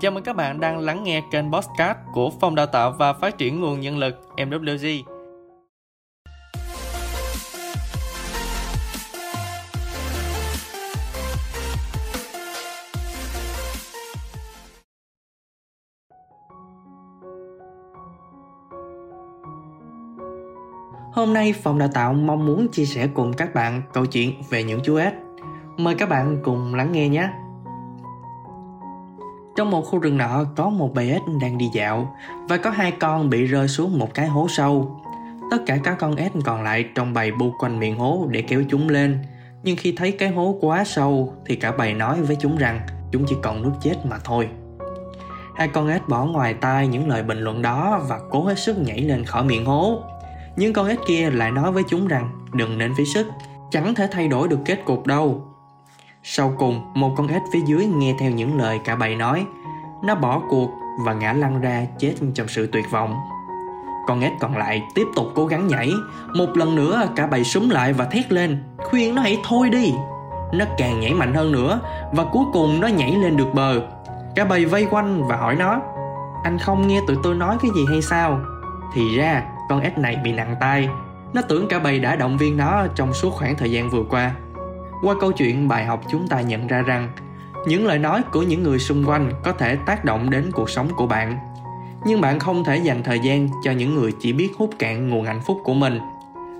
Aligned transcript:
Chào 0.00 0.12
mừng 0.12 0.24
các 0.24 0.36
bạn 0.36 0.60
đang 0.60 0.78
lắng 0.78 1.04
nghe 1.04 1.22
kênh 1.30 1.52
Postcard 1.52 2.00
của 2.12 2.30
Phòng 2.40 2.54
Đào 2.54 2.66
tạo 2.66 2.94
và 2.98 3.12
Phát 3.12 3.38
triển 3.38 3.60
Nguồn 3.60 3.80
Nhân 3.80 3.98
lực 3.98 4.14
MWG. 4.36 5.02
Hôm 21.12 21.32
nay, 21.32 21.52
Phòng 21.52 21.78
Đào 21.78 21.88
tạo 21.94 22.12
mong 22.12 22.46
muốn 22.46 22.68
chia 22.68 22.84
sẻ 22.84 23.08
cùng 23.14 23.32
các 23.32 23.54
bạn 23.54 23.82
câu 23.92 24.06
chuyện 24.06 24.32
về 24.50 24.64
những 24.64 24.80
chú 24.84 24.96
ếch. 24.96 25.12
Mời 25.76 25.94
các 25.94 26.08
bạn 26.08 26.40
cùng 26.44 26.74
lắng 26.74 26.92
nghe 26.92 27.08
nhé. 27.08 27.28
Trong 29.58 29.70
một 29.70 29.82
khu 29.82 29.98
rừng 29.98 30.16
nọ 30.16 30.44
có 30.56 30.68
một 30.68 30.94
bầy 30.94 31.10
ếch 31.10 31.22
đang 31.40 31.58
đi 31.58 31.66
dạo 31.72 32.16
và 32.48 32.56
có 32.56 32.70
hai 32.70 32.90
con 32.90 33.30
bị 33.30 33.44
rơi 33.44 33.68
xuống 33.68 33.98
một 33.98 34.14
cái 34.14 34.26
hố 34.26 34.46
sâu. 34.48 35.00
Tất 35.50 35.56
cả 35.66 35.78
các 35.84 35.96
con 35.98 36.16
ếch 36.16 36.32
còn 36.44 36.62
lại 36.62 36.84
trong 36.94 37.14
bầy 37.14 37.32
bu 37.32 37.50
quanh 37.58 37.78
miệng 37.78 37.98
hố 37.98 38.26
để 38.30 38.42
kéo 38.42 38.62
chúng 38.68 38.88
lên. 38.88 39.18
Nhưng 39.62 39.76
khi 39.76 39.92
thấy 39.96 40.12
cái 40.12 40.28
hố 40.28 40.58
quá 40.60 40.84
sâu 40.84 41.34
thì 41.46 41.56
cả 41.56 41.72
bầy 41.72 41.94
nói 41.94 42.22
với 42.22 42.36
chúng 42.40 42.56
rằng 42.56 42.80
chúng 43.12 43.24
chỉ 43.28 43.36
còn 43.42 43.62
nước 43.62 43.72
chết 43.82 43.94
mà 44.04 44.18
thôi. 44.24 44.48
Hai 45.56 45.68
con 45.68 45.88
ếch 45.88 46.08
bỏ 46.08 46.24
ngoài 46.24 46.54
tai 46.54 46.86
những 46.86 47.08
lời 47.08 47.22
bình 47.22 47.38
luận 47.38 47.62
đó 47.62 48.00
và 48.08 48.20
cố 48.30 48.44
hết 48.44 48.58
sức 48.58 48.78
nhảy 48.78 49.00
lên 49.00 49.24
khỏi 49.24 49.44
miệng 49.44 49.64
hố. 49.64 50.02
Nhưng 50.56 50.72
con 50.72 50.88
ếch 50.88 51.00
kia 51.06 51.30
lại 51.30 51.50
nói 51.50 51.72
với 51.72 51.82
chúng 51.88 52.08
rằng 52.08 52.30
đừng 52.52 52.78
nên 52.78 52.94
phí 52.94 53.04
sức, 53.04 53.26
chẳng 53.70 53.94
thể 53.94 54.08
thay 54.10 54.28
đổi 54.28 54.48
được 54.48 54.58
kết 54.64 54.84
cục 54.84 55.06
đâu. 55.06 55.44
Sau 56.22 56.52
cùng, 56.58 56.80
một 56.94 57.14
con 57.16 57.28
ếch 57.28 57.42
phía 57.52 57.60
dưới 57.66 57.86
nghe 57.86 58.14
theo 58.18 58.30
những 58.30 58.58
lời 58.58 58.80
cả 58.84 58.96
bầy 58.96 59.16
nói. 59.16 59.46
Nó 60.02 60.14
bỏ 60.14 60.42
cuộc 60.48 60.70
và 61.04 61.12
ngã 61.12 61.32
lăn 61.32 61.60
ra 61.60 61.86
chết 61.98 62.14
trong 62.34 62.48
sự 62.48 62.68
tuyệt 62.72 62.84
vọng. 62.90 63.14
Con 64.06 64.20
ếch 64.20 64.32
còn 64.40 64.56
lại 64.56 64.82
tiếp 64.94 65.06
tục 65.16 65.26
cố 65.34 65.46
gắng 65.46 65.66
nhảy. 65.66 65.90
Một 66.34 66.46
lần 66.54 66.74
nữa 66.74 67.08
cả 67.16 67.26
bầy 67.26 67.44
súng 67.44 67.70
lại 67.70 67.92
và 67.92 68.04
thét 68.04 68.32
lên, 68.32 68.64
khuyên 68.78 69.14
nó 69.14 69.22
hãy 69.22 69.38
thôi 69.44 69.68
đi. 69.70 69.94
Nó 70.52 70.64
càng 70.78 71.00
nhảy 71.00 71.14
mạnh 71.14 71.34
hơn 71.34 71.52
nữa 71.52 71.80
và 72.12 72.24
cuối 72.24 72.44
cùng 72.52 72.80
nó 72.80 72.86
nhảy 72.86 73.12
lên 73.12 73.36
được 73.36 73.54
bờ. 73.54 73.80
Cả 74.34 74.44
bầy 74.44 74.64
vây 74.64 74.86
quanh 74.90 75.24
và 75.28 75.36
hỏi 75.36 75.56
nó, 75.56 75.80
anh 76.44 76.58
không 76.58 76.88
nghe 76.88 77.00
tụi 77.06 77.16
tôi 77.22 77.34
nói 77.34 77.56
cái 77.62 77.70
gì 77.74 77.84
hay 77.88 78.02
sao? 78.02 78.40
Thì 78.94 79.16
ra 79.16 79.42
con 79.68 79.80
ếch 79.80 79.98
này 79.98 80.16
bị 80.24 80.32
nặng 80.32 80.54
tay. 80.60 80.88
Nó 81.32 81.42
tưởng 81.42 81.68
cả 81.68 81.78
bầy 81.78 82.00
đã 82.00 82.16
động 82.16 82.36
viên 82.36 82.56
nó 82.56 82.86
trong 82.94 83.12
suốt 83.12 83.30
khoảng 83.30 83.56
thời 83.56 83.70
gian 83.70 83.90
vừa 83.90 84.02
qua 84.10 84.30
qua 85.02 85.14
câu 85.20 85.32
chuyện 85.32 85.68
bài 85.68 85.84
học 85.84 86.00
chúng 86.10 86.28
ta 86.28 86.40
nhận 86.40 86.66
ra 86.66 86.82
rằng, 86.82 87.08
những 87.66 87.86
lời 87.86 87.98
nói 87.98 88.22
của 88.32 88.42
những 88.42 88.62
người 88.62 88.78
xung 88.78 89.04
quanh 89.06 89.30
có 89.44 89.52
thể 89.52 89.76
tác 89.86 90.04
động 90.04 90.30
đến 90.30 90.50
cuộc 90.52 90.70
sống 90.70 90.88
của 90.96 91.06
bạn. 91.06 91.38
Nhưng 92.06 92.20
bạn 92.20 92.38
không 92.38 92.64
thể 92.64 92.76
dành 92.76 93.02
thời 93.02 93.18
gian 93.18 93.48
cho 93.64 93.72
những 93.72 93.94
người 93.94 94.12
chỉ 94.20 94.32
biết 94.32 94.48
hút 94.58 94.70
cạn 94.78 95.08
nguồn 95.08 95.24
hạnh 95.24 95.40
phúc 95.46 95.58
của 95.64 95.74
mình. 95.74 96.00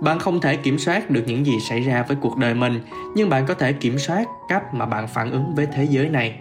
Bạn 0.00 0.18
không 0.18 0.40
thể 0.40 0.56
kiểm 0.56 0.78
soát 0.78 1.10
được 1.10 1.22
những 1.26 1.46
gì 1.46 1.60
xảy 1.60 1.80
ra 1.80 2.04
với 2.08 2.16
cuộc 2.20 2.36
đời 2.36 2.54
mình, 2.54 2.80
nhưng 3.14 3.28
bạn 3.28 3.46
có 3.46 3.54
thể 3.54 3.72
kiểm 3.72 3.98
soát 3.98 4.28
cách 4.48 4.74
mà 4.74 4.86
bạn 4.86 5.08
phản 5.08 5.30
ứng 5.30 5.54
với 5.54 5.66
thế 5.66 5.84
giới 5.84 6.08
này. 6.08 6.38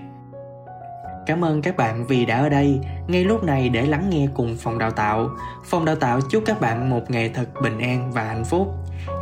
Cảm 1.26 1.46
ơn 1.46 1.62
các 1.62 1.78
bạn 1.78 2.06
vì 2.06 2.26
đã 2.26 2.38
ở 2.38 2.50
đây. 2.50 2.80
Ngay 3.08 3.24
lúc 3.24 3.44
này 3.44 3.70
để 3.70 3.86
lắng 3.86 4.10
nghe 4.10 4.28
cùng 4.34 4.58
phòng 4.60 4.78
đào 4.78 4.92
tạo. 4.92 5.30
Phòng 5.64 5.86
đào 5.86 5.96
tạo 5.96 6.20
chúc 6.30 6.44
các 6.46 6.62
bạn 6.62 6.90
một 6.90 7.12
ngày 7.12 7.30
thật 7.30 7.50
bình 7.62 7.80
an 7.80 8.12
và 8.12 8.24
hạnh 8.24 8.46
phúc. 8.46 8.74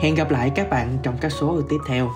Hẹn 0.01 0.15
gặp 0.15 0.31
lại 0.31 0.51
các 0.55 0.69
bạn 0.69 0.97
trong 1.03 1.17
các 1.21 1.31
số 1.31 1.61
tiếp 1.69 1.77
theo. 1.87 2.09